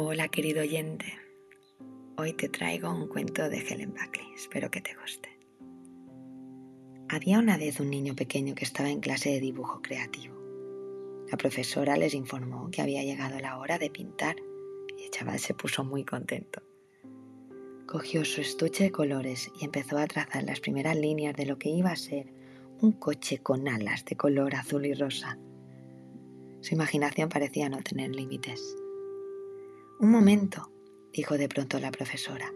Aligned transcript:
Hola 0.00 0.28
querido 0.28 0.60
oyente, 0.60 1.06
hoy 2.16 2.32
te 2.32 2.48
traigo 2.48 2.88
un 2.88 3.08
cuento 3.08 3.48
de 3.48 3.58
Helen 3.58 3.90
Buckley, 3.90 4.28
espero 4.32 4.70
que 4.70 4.80
te 4.80 4.94
guste. 4.94 5.28
Había 7.08 7.40
una 7.40 7.58
vez 7.58 7.80
un 7.80 7.90
niño 7.90 8.14
pequeño 8.14 8.54
que 8.54 8.64
estaba 8.64 8.90
en 8.90 9.00
clase 9.00 9.30
de 9.30 9.40
dibujo 9.40 9.82
creativo. 9.82 10.36
La 11.28 11.36
profesora 11.36 11.96
les 11.96 12.14
informó 12.14 12.70
que 12.70 12.80
había 12.80 13.02
llegado 13.02 13.40
la 13.40 13.58
hora 13.58 13.76
de 13.76 13.90
pintar 13.90 14.36
y 14.96 15.02
el 15.02 15.10
chaval 15.10 15.40
se 15.40 15.54
puso 15.54 15.82
muy 15.82 16.04
contento. 16.04 16.62
Cogió 17.88 18.24
su 18.24 18.40
estuche 18.40 18.84
de 18.84 18.92
colores 18.92 19.50
y 19.60 19.64
empezó 19.64 19.98
a 19.98 20.06
trazar 20.06 20.44
las 20.44 20.60
primeras 20.60 20.96
líneas 20.96 21.34
de 21.34 21.46
lo 21.46 21.58
que 21.58 21.70
iba 21.70 21.90
a 21.90 21.96
ser 21.96 22.32
un 22.80 22.92
coche 22.92 23.38
con 23.38 23.66
alas 23.66 24.04
de 24.04 24.14
color 24.14 24.54
azul 24.54 24.86
y 24.86 24.94
rosa. 24.94 25.40
Su 26.60 26.74
imaginación 26.74 27.28
parecía 27.28 27.68
no 27.68 27.82
tener 27.82 28.14
límites. 28.14 28.76
Un 30.00 30.12
momento, 30.12 30.70
dijo 31.12 31.36
de 31.36 31.48
pronto 31.48 31.80
la 31.80 31.90
profesora. 31.90 32.52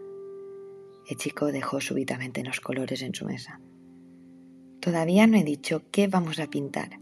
El 1.09 1.17
chico 1.17 1.47
dejó 1.47 1.81
súbitamente 1.81 2.41
los 2.41 2.61
colores 2.61 3.01
en 3.01 3.13
su 3.13 3.25
mesa. 3.25 3.59
Todavía 4.79 5.27
no 5.27 5.35
he 5.35 5.43
dicho 5.43 5.81
qué 5.91 6.07
vamos 6.07 6.39
a 6.39 6.47
pintar. 6.47 7.01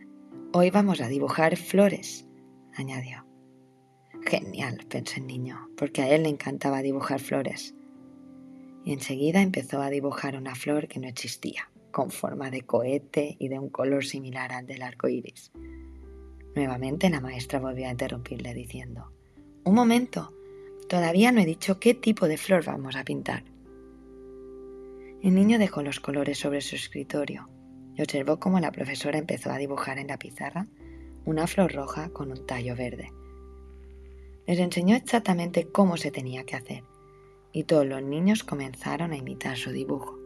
Hoy 0.51 0.71
vamos 0.71 0.99
a 0.99 1.09
dibujar 1.09 1.57
flores, 1.57 2.27
añadió. 2.73 3.23
Genial, 4.25 4.79
pensó 4.89 5.17
el 5.17 5.27
niño, 5.27 5.69
porque 5.77 6.01
a 6.01 6.09
él 6.09 6.23
le 6.23 6.29
encantaba 6.29 6.81
dibujar 6.81 7.19
flores. 7.19 7.75
Y 8.83 8.93
enseguida 8.93 9.43
empezó 9.43 9.79
a 9.79 9.91
dibujar 9.91 10.35
una 10.35 10.55
flor 10.55 10.87
que 10.87 10.99
no 10.99 11.07
existía, 11.07 11.69
con 11.91 12.09
forma 12.09 12.49
de 12.49 12.63
cohete 12.63 13.35
y 13.37 13.47
de 13.47 13.59
un 13.59 13.69
color 13.69 14.05
similar 14.05 14.53
al 14.53 14.65
del 14.65 14.81
arco 14.81 15.07
iris. 15.07 15.51
Nuevamente 16.55 17.11
la 17.11 17.21
maestra 17.21 17.59
volvió 17.59 17.87
a 17.87 17.91
interrumpirle 17.91 18.55
diciendo: 18.55 19.13
un 19.63 19.75
momento, 19.75 20.33
todavía 20.89 21.31
no 21.31 21.41
he 21.41 21.45
dicho 21.45 21.79
qué 21.79 21.93
tipo 21.93 22.27
de 22.27 22.37
flor 22.37 22.65
vamos 22.65 22.95
a 22.95 23.03
pintar. 23.03 23.43
El 25.21 25.35
niño 25.35 25.59
dejó 25.59 25.83
los 25.83 25.99
colores 25.99 26.39
sobre 26.39 26.61
su 26.61 26.75
escritorio 26.75 27.47
y 27.95 28.01
observó 28.01 28.39
cómo 28.39 28.59
la 28.59 28.71
profesora 28.71 29.19
empezó 29.19 29.51
a 29.51 29.57
dibujar 29.57 29.99
en 29.99 30.07
la 30.07 30.17
pizarra 30.17 30.67
una 31.25 31.45
flor 31.45 31.73
roja 31.73 32.09
con 32.09 32.31
un 32.31 32.47
tallo 32.47 32.75
verde. 32.75 33.11
Les 34.47 34.57
enseñó 34.57 34.95
exactamente 34.95 35.67
cómo 35.67 35.95
se 35.95 36.09
tenía 36.09 36.43
que 36.43 36.55
hacer 36.55 36.83
y 37.53 37.65
todos 37.65 37.85
los 37.85 38.01
niños 38.01 38.43
comenzaron 38.43 39.11
a 39.11 39.17
imitar 39.17 39.57
su 39.57 39.71
dibujo. 39.71 40.17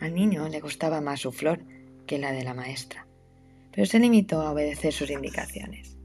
Al 0.00 0.14
niño 0.14 0.48
le 0.48 0.60
gustaba 0.60 1.02
más 1.02 1.20
su 1.20 1.30
flor 1.30 1.60
que 2.06 2.18
la 2.18 2.32
de 2.32 2.42
la 2.42 2.54
maestra, 2.54 3.06
pero 3.70 3.84
se 3.84 3.98
limitó 3.98 4.40
a 4.40 4.52
obedecer 4.52 4.94
sus 4.94 5.10
indicaciones 5.10 5.98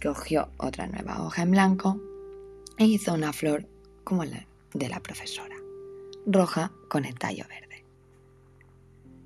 cogió 0.00 0.50
otra 0.56 0.86
nueva 0.86 1.22
hoja 1.22 1.42
en 1.42 1.50
blanco 1.50 2.00
e 2.78 2.86
hizo 2.86 3.12
una 3.12 3.32
flor 3.32 3.66
como 4.04 4.24
la 4.24 4.46
de 4.72 4.88
la 4.88 5.00
profesora, 5.00 5.56
roja 6.26 6.72
con 6.88 7.04
el 7.04 7.18
tallo 7.18 7.44
verde. 7.48 7.84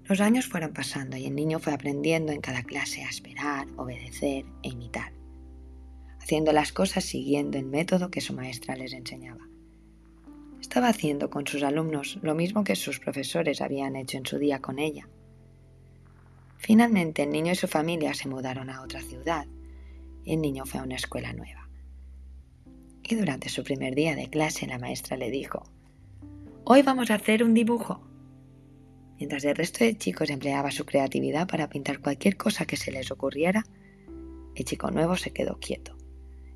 Los 0.05 0.21
años 0.21 0.47
fueron 0.47 0.73
pasando 0.73 1.17
y 1.17 1.27
el 1.27 1.35
niño 1.35 1.59
fue 1.59 1.73
aprendiendo 1.73 2.33
en 2.33 2.41
cada 2.41 2.63
clase 2.63 3.05
a 3.05 3.09
esperar, 3.09 3.67
obedecer 3.77 4.45
e 4.63 4.69
imitar, 4.69 5.13
haciendo 6.21 6.53
las 6.53 6.73
cosas 6.73 7.05
siguiendo 7.05 7.59
el 7.59 7.67
método 7.67 8.11
que 8.11 8.21
su 8.21 8.35
maestra 8.35 8.77
les 8.77 8.93
enseñaba. 8.93 9.47
Estaba 10.61 10.89
haciendo 10.89 11.31
con 11.31 11.47
sus 11.47 11.63
alumnos 11.63 12.19
lo 12.23 12.35
mismo 12.35 12.65
que 12.65 12.75
sus 12.75 12.99
profesores 12.99 13.61
habían 13.61 13.97
hecho 13.97 14.19
en 14.19 14.27
su 14.27 14.39
día 14.39 14.61
con 14.61 14.79
ella. 14.79 15.09
Finalmente 16.57 17.23
el 17.23 17.31
niño 17.31 17.53
y 17.53 17.57
su 17.57 17.69
familia 17.69 18.15
se 18.15 18.29
mudaron 18.29 18.71
a 18.71 18.83
otra 18.83 19.01
ciudad 19.03 19.47
el 20.27 20.41
niño 20.41 20.65
fue 20.67 20.81
a 20.81 20.85
una 20.85 20.97
escuela 20.97 21.33
nueva. 21.33 21.69
Y 23.03 23.15
durante 23.15 23.49
su 23.49 23.63
primer 23.63 23.95
día 23.95 24.17
de 24.17 24.31
clase 24.31 24.67
la 24.67 24.79
maestra 24.79 25.17
le 25.17 25.31
dijo, 25.31 25.65
Hoy 26.65 26.83
vamos 26.83 27.11
a 27.11 27.17
hacer 27.17 27.45
un 27.45 27.53
dibujo. 27.53 28.01
Mientras 29.19 29.45
el 29.45 29.55
resto 29.55 29.85
de 29.85 29.97
chicos 29.97 30.31
empleaba 30.31 30.71
su 30.71 30.87
creatividad 30.87 31.47
para 31.47 31.69
pintar 31.69 32.01
cualquier 32.01 32.37
cosa 32.37 32.65
que 32.65 32.77
se 32.77 32.91
les 32.91 33.11
ocurriera, 33.11 33.65
el 34.55 34.65
chico 34.65 34.91
nuevo 34.91 35.17
se 35.17 35.33
quedó 35.33 35.59
quieto, 35.61 35.97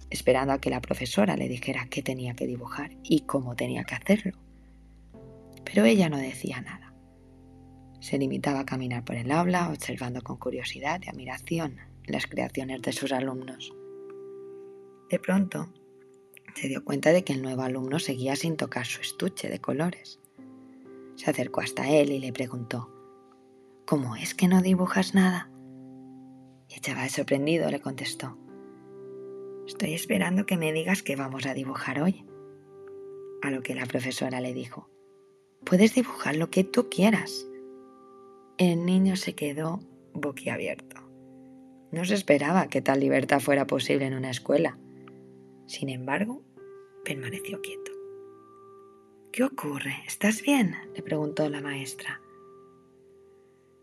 esperando 0.08 0.54
a 0.54 0.60
que 0.60 0.70
la 0.70 0.80
profesora 0.80 1.36
le 1.36 1.48
dijera 1.48 1.88
qué 1.90 2.02
tenía 2.02 2.34
que 2.34 2.46
dibujar 2.46 2.96
y 3.02 3.20
cómo 3.20 3.54
tenía 3.54 3.84
que 3.84 3.94
hacerlo. 3.94 4.32
Pero 5.64 5.84
ella 5.84 6.08
no 6.08 6.16
decía 6.16 6.62
nada. 6.62 6.94
Se 8.00 8.16
limitaba 8.16 8.60
a 8.60 8.66
caminar 8.66 9.04
por 9.04 9.16
el 9.16 9.30
aula, 9.30 9.68
observando 9.68 10.22
con 10.22 10.38
curiosidad 10.38 11.00
y 11.04 11.10
admiración 11.10 11.76
las 12.10 12.26
creaciones 12.26 12.82
de 12.82 12.92
sus 12.92 13.12
alumnos. 13.12 13.74
De 15.10 15.18
pronto, 15.18 15.68
se 16.54 16.68
dio 16.68 16.84
cuenta 16.84 17.12
de 17.12 17.24
que 17.24 17.32
el 17.32 17.42
nuevo 17.42 17.62
alumno 17.62 17.98
seguía 17.98 18.36
sin 18.36 18.56
tocar 18.56 18.84
su 18.84 19.00
estuche 19.00 19.48
de 19.48 19.60
colores. 19.60 20.20
Se 21.16 21.30
acercó 21.30 21.60
hasta 21.60 21.88
él 21.88 22.12
y 22.12 22.18
le 22.18 22.32
preguntó, 22.32 22.90
¿Cómo 23.86 24.16
es 24.16 24.34
que 24.34 24.48
no 24.48 24.60
dibujas 24.60 25.14
nada? 25.14 25.50
Y 26.68 26.74
el 26.74 26.80
chaval 26.80 27.08
sorprendido 27.10 27.70
le 27.70 27.80
contestó, 27.80 28.36
Estoy 29.66 29.94
esperando 29.94 30.46
que 30.46 30.56
me 30.56 30.72
digas 30.72 31.02
qué 31.02 31.16
vamos 31.16 31.46
a 31.46 31.54
dibujar 31.54 32.00
hoy. 32.00 32.24
A 33.42 33.50
lo 33.50 33.62
que 33.62 33.74
la 33.74 33.86
profesora 33.86 34.40
le 34.40 34.52
dijo, 34.52 34.90
Puedes 35.64 35.94
dibujar 35.94 36.36
lo 36.36 36.50
que 36.50 36.64
tú 36.64 36.88
quieras. 36.88 37.46
El 38.58 38.84
niño 38.84 39.16
se 39.16 39.34
quedó 39.34 39.80
boquiabierto. 40.14 41.07
No 41.90 42.04
se 42.04 42.14
esperaba 42.14 42.68
que 42.68 42.82
tal 42.82 43.00
libertad 43.00 43.40
fuera 43.40 43.66
posible 43.66 44.06
en 44.06 44.14
una 44.14 44.30
escuela. 44.30 44.78
Sin 45.66 45.88
embargo, 45.88 46.42
permaneció 47.04 47.60
quieto. 47.62 47.92
¿Qué 49.32 49.44
ocurre? 49.44 49.94
¿Estás 50.06 50.42
bien? 50.42 50.74
le 50.94 51.02
preguntó 51.02 51.48
la 51.48 51.60
maestra. 51.60 52.20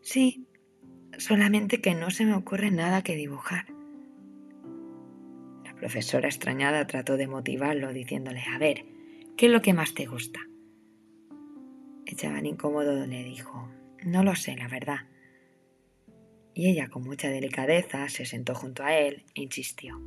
Sí, 0.01 0.45
solamente 1.17 1.81
que 1.81 1.95
no 1.95 2.11
se 2.11 2.25
me 2.25 2.35
ocurre 2.35 2.69
nada 2.69 3.03
que 3.03 3.15
dibujar. 3.15 3.65
La 5.63 5.73
profesora 5.73 6.27
extrañada 6.27 6.85
trató 6.85 7.17
de 7.17 7.27
motivarlo 7.27 7.91
diciéndole, 7.91 8.43
a 8.53 8.59
ver, 8.59 8.85
¿qué 9.35 9.47
es 9.47 9.51
lo 9.51 9.61
que 9.61 9.73
más 9.73 9.95
te 9.95 10.05
gusta? 10.05 10.39
El 12.05 12.15
chaval 12.15 12.45
incómodo 12.45 13.07
le 13.07 13.23
dijo, 13.23 13.67
no 14.03 14.23
lo 14.23 14.35
sé, 14.35 14.55
la 14.55 14.67
verdad 14.67 15.07
y 16.55 16.69
ella 16.69 16.87
con 16.89 17.03
mucha 17.03 17.29
delicadeza 17.29 18.07
se 18.09 18.25
sentó 18.25 18.55
junto 18.55 18.83
a 18.83 18.97
él 18.97 19.23
e 19.35 19.41
insistió. 19.41 20.01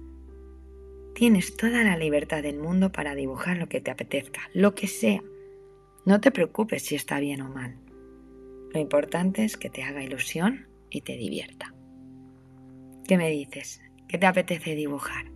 Tienes 1.14 1.56
toda 1.56 1.84
la 1.84 1.96
libertad 1.96 2.42
del 2.42 2.58
mundo 2.58 2.90
para 2.90 3.14
dibujar 3.14 3.58
lo 3.58 3.68
que 3.68 3.80
te 3.80 3.90
apetezca, 3.90 4.40
lo 4.54 4.74
que 4.74 4.86
sea. 4.86 5.22
No 6.06 6.20
te 6.20 6.30
preocupes 6.30 6.82
si 6.82 6.94
está 6.94 7.20
bien 7.20 7.42
o 7.42 7.50
mal. 7.50 7.76
Lo 8.72 8.80
importante 8.80 9.44
es 9.44 9.56
que 9.56 9.68
te 9.68 9.82
haga 9.82 10.02
ilusión 10.02 10.68
y 10.90 11.02
te 11.02 11.16
divierta. 11.16 11.74
¿Qué 13.06 13.18
me 13.18 13.30
dices? 13.30 13.82
¿Qué 14.08 14.16
te 14.16 14.26
apetece 14.26 14.74
dibujar? 14.74 15.26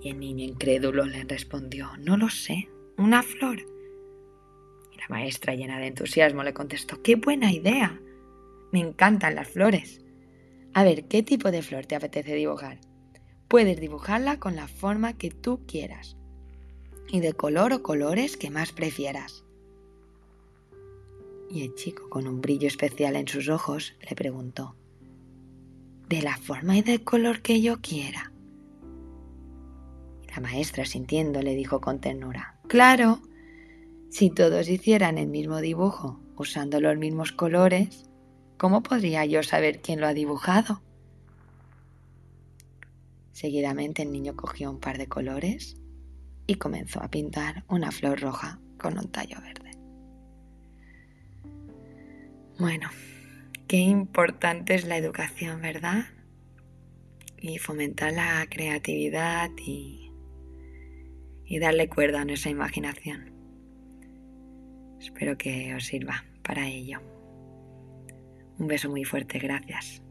Y 0.00 0.10
el 0.10 0.18
niño 0.18 0.44
incrédulo 0.44 1.04
le 1.04 1.24
respondió, 1.24 1.90
no 1.98 2.16
lo 2.16 2.28
sé, 2.30 2.68
una 2.96 3.22
flor. 3.22 3.58
Y 4.92 4.96
la 4.96 5.06
maestra 5.08 5.54
llena 5.54 5.78
de 5.78 5.86
entusiasmo 5.86 6.42
le 6.42 6.54
contestó, 6.54 7.00
qué 7.02 7.14
buena 7.14 7.52
idea. 7.52 8.00
Me 8.72 8.80
encantan 8.80 9.34
las 9.34 9.48
flores. 9.48 10.00
A 10.74 10.84
ver, 10.84 11.04
¿qué 11.08 11.22
tipo 11.22 11.50
de 11.50 11.62
flor 11.62 11.86
te 11.86 11.96
apetece 11.96 12.34
dibujar? 12.34 12.80
Puedes 13.48 13.80
dibujarla 13.80 14.38
con 14.38 14.56
la 14.56 14.68
forma 14.68 15.14
que 15.14 15.30
tú 15.30 15.60
quieras 15.66 16.16
y 17.10 17.20
de 17.20 17.32
color 17.32 17.72
o 17.72 17.82
colores 17.82 18.36
que 18.36 18.50
más 18.50 18.72
prefieras. 18.72 19.44
Y 21.50 21.62
el 21.62 21.74
chico, 21.74 22.10
con 22.10 22.28
un 22.28 22.42
brillo 22.42 22.68
especial 22.68 23.16
en 23.16 23.26
sus 23.26 23.48
ojos, 23.48 23.94
le 24.08 24.14
preguntó, 24.14 24.76
¿De 26.08 26.22
la 26.22 26.36
forma 26.36 26.76
y 26.76 26.82
del 26.82 27.04
color 27.04 27.40
que 27.40 27.60
yo 27.60 27.80
quiera? 27.80 28.32
La 30.28 30.40
maestra, 30.40 30.84
sintiendo, 30.84 31.40
le 31.40 31.54
dijo 31.54 31.80
con 31.80 32.00
ternura, 32.00 32.58
Claro, 32.68 33.22
si 34.10 34.30
todos 34.30 34.68
hicieran 34.68 35.16
el 35.16 35.28
mismo 35.28 35.60
dibujo 35.60 36.20
usando 36.36 36.80
los 36.80 36.96
mismos 36.96 37.32
colores, 37.32 38.08
¿Cómo 38.58 38.82
podría 38.82 39.24
yo 39.24 39.44
saber 39.44 39.80
quién 39.80 40.00
lo 40.00 40.08
ha 40.08 40.14
dibujado? 40.14 40.82
Seguidamente 43.30 44.02
el 44.02 44.10
niño 44.10 44.34
cogió 44.34 44.68
un 44.68 44.80
par 44.80 44.98
de 44.98 45.06
colores 45.06 45.76
y 46.48 46.56
comenzó 46.56 47.00
a 47.00 47.08
pintar 47.08 47.62
una 47.68 47.92
flor 47.92 48.20
roja 48.20 48.58
con 48.76 48.98
un 48.98 49.08
tallo 49.12 49.40
verde. 49.40 49.70
Bueno, 52.58 52.90
qué 53.68 53.76
importante 53.76 54.74
es 54.74 54.84
la 54.84 54.96
educación, 54.96 55.62
¿verdad? 55.62 56.06
Y 57.36 57.58
fomentar 57.58 58.12
la 58.12 58.44
creatividad 58.50 59.50
y, 59.64 60.10
darle 61.60 61.88
cuerda 61.88 62.22
a 62.22 62.24
nuestra 62.24 62.50
imaginación. 62.50 63.32
Espero 64.98 65.38
que 65.38 65.72
os 65.76 65.84
sirva 65.84 66.24
para 66.42 66.66
ello. 66.66 67.17
Un 68.58 68.66
beso 68.66 68.88
muy 68.90 69.04
fuerte, 69.04 69.38
gracias. 69.38 70.02